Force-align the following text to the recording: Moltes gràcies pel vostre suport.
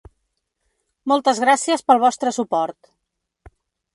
Moltes 1.11 1.41
gràcies 1.43 1.85
pel 1.91 2.03
vostre 2.05 2.35
suport. 2.39 2.91